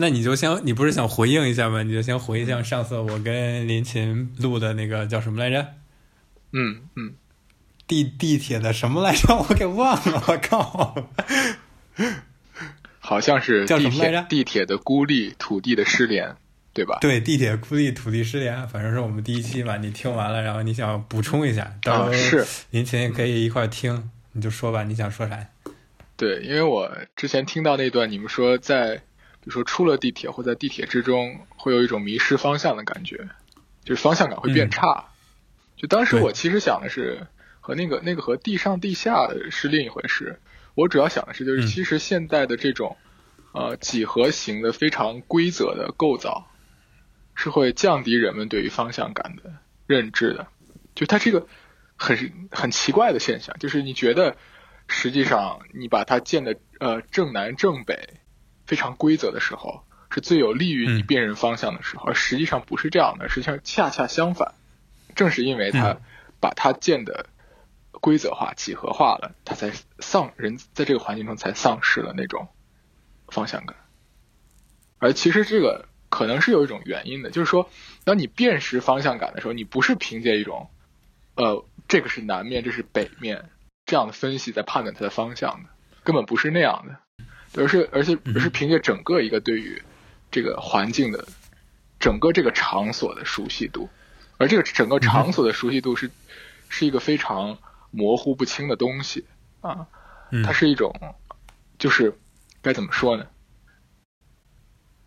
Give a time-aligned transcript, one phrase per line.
[0.00, 1.82] 那你就先，你不是想回应一下吗？
[1.82, 5.74] 你就先回一下上次我跟林琴录的那个叫什么来着？
[6.52, 7.14] 嗯嗯，
[7.86, 9.36] 地地铁的什么来着？
[9.48, 11.08] 我给忘了，我靠！
[12.98, 16.34] 好像是叫地什么来着铁地铁的孤立，土地的失联，
[16.72, 16.98] 对吧？
[17.00, 19.76] 对，地铁孤立，土地失联，反正是我们第一期嘛。
[19.76, 25.46] 你听完了，然后你想补充一下，到啊，时候是林琴也可以一块儿听，你就说吧，你想说啥？
[26.16, 29.02] 对，因为我之前听到那段，你们说在，比
[29.44, 33.28] 如说出了地铁或在地铁之中，会有一种迷失方向的感觉，
[33.84, 35.06] 就是方向感会变嗯差。
[35.76, 37.26] 就当时我其实想的是，
[37.60, 40.38] 和那个那个和地上地下的是另一回事。
[40.74, 42.96] 我主要想的是，就是嗯其实现代的这种，
[43.52, 46.50] 呃，几何形的非常规则的构造，
[47.34, 49.54] 是会降低人们对于方向感的
[49.86, 50.46] 认知的。
[50.94, 51.46] 就它这个
[51.96, 54.36] 很很奇怪的现象，就是你觉得
[54.86, 58.19] 实际上你把它建的呃正南正北
[58.70, 61.06] 非常规则的时候，是最有利于你嗯。
[61.06, 64.54] 辨认方向的时候，而实际上不是这样的，实际上恰恰相反，
[65.16, 66.00] 正是因为它嗯。
[66.38, 67.26] 把它建的
[67.90, 72.46] 规则化、几何化了，它才丧人在这个环境中才丧失了那种
[73.26, 73.74] 方向感。
[74.98, 77.68] 而其实这个可能是有一种原因的，就是说，
[78.04, 80.70] 当你辨识方向感的时候，你不是凭借一种，
[81.34, 83.50] 呃，这个是南面，这是北面
[83.84, 85.70] 这样的分析在判断它的方向的，
[86.04, 87.00] 根本不是那样的，
[87.56, 89.82] 而是而是而是凭借整个一个对于
[90.30, 91.26] 这个环境的
[91.98, 93.88] 整个这个场所的熟悉度，
[94.38, 96.10] 而这个整个场所的熟悉度是
[96.68, 97.58] 是一个非常
[97.90, 99.26] 模糊不清的东西
[99.60, 99.88] 啊，
[100.30, 100.42] 嗯。
[100.44, 100.94] 它是一种，
[101.78, 102.16] 就是
[102.62, 103.26] 该怎么说呢？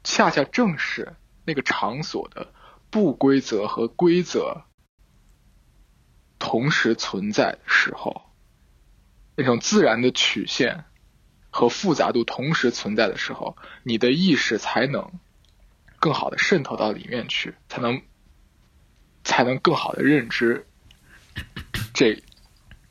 [0.03, 2.53] 恰恰正是那个场所的
[2.89, 4.65] 不规则和规则
[6.37, 8.21] 同时存在的时候，
[9.37, 10.83] 那种自然的曲线
[11.55, 15.11] 和复杂度同时存在的时候，你的意识才能
[15.99, 18.01] 更好的渗透到里面去，才能
[19.23, 20.65] 才能更好的认知
[21.93, 22.23] 这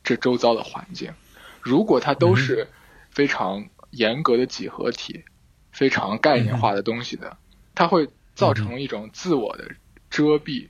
[0.01, 1.13] 这周遭的环境。
[1.61, 2.69] 如果它都是
[3.11, 5.25] 非常严格的几何体，
[5.73, 7.35] 非常概念化的东西的，
[7.75, 9.75] 它会造成一种自我的
[10.09, 10.69] 遮蔽，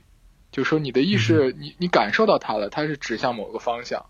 [0.50, 4.06] 就是说你的意识，你你感受到它了，它是指向某个方向，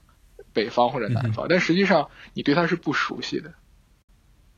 [0.55, 3.53] 北方或者南方，但实际上你对它是不熟悉的，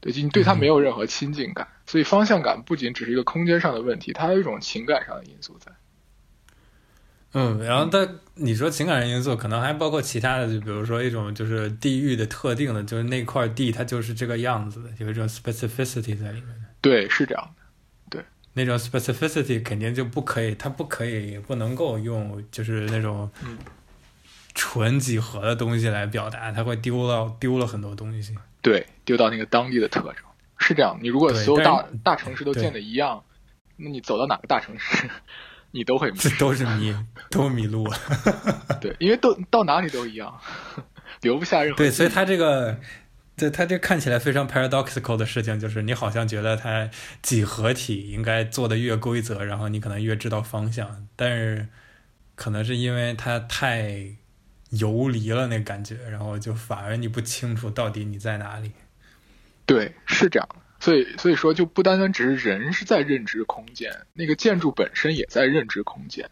[0.07, 5.73] 对，就你对它没有任何亲近感，所以方向感不仅只是一个空间上的问题，它还有一种情感上的因素在。
[7.33, 16.65] 嗯，然后但你说情感上因素，可能还包括其他的，就比如说一种就是地域的特定的，就是那块地它就是这个样子的，有一种 specificity 在里面。
[16.81, 17.63] 对，是这样的。
[18.09, 23.59] 对那种 specificity 肯定就不可以，它不可以也不能够用就是那种嗯
[24.55, 28.35] 纯几何的东西来表达，它会丢了丢了很多东西。
[28.67, 30.13] 对，丢到那个当地的特征
[30.59, 30.99] 是这样。
[31.01, 33.23] 你如果所有大大城市都建的一样，
[33.77, 35.09] 那你走到哪个大城市，
[35.71, 36.19] 你都会迷。
[36.37, 36.93] 都是迷，
[37.31, 37.87] 都迷路。
[38.81, 40.37] 对，因为都到哪里都一样，
[41.23, 42.81] 留不下任何对，所以它这个，
[43.37, 46.91] 对它这看起来非常 paradoxical 的事情，就是你好像觉得它
[47.23, 51.69] 几何体应该做的越规则，然后你可能越知道方向，但是
[52.35, 54.17] 可能是因为它太
[54.71, 58.73] 游离了那感觉，然后就反而你不清楚到底你在哪里。
[59.65, 60.57] 对，是这样的。
[60.79, 66.29] 所以，所以说，就不单单只是人是在认知空间，那个建筑本身也在认知空间。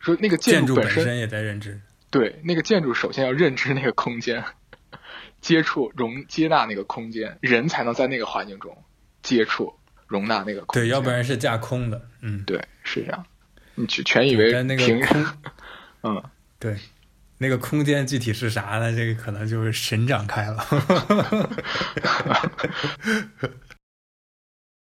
[0.00, 1.80] 说那个建筑本身也在认知。
[2.10, 4.42] 对，那个建筑首先要认知那个空间，
[5.40, 8.82] 接触、容、接纳那个空间，人才能在那个环境中
[9.22, 9.74] 接触、
[10.06, 10.82] 容纳那个空间。
[10.84, 12.08] 对，要不然是架空的。
[12.22, 13.26] 嗯，对，是这样。
[13.74, 14.82] 你全全以为但那个
[16.02, 16.22] 嗯，
[16.58, 16.76] 对，
[17.38, 18.94] 那个空间具体是啥呢？
[18.94, 20.66] 这个可能就是神展开了。